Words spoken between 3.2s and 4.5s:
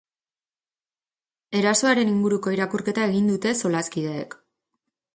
dute solaskideek.